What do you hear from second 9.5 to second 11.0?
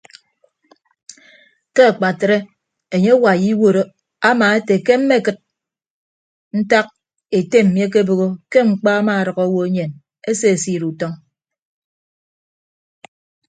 enyen esesiid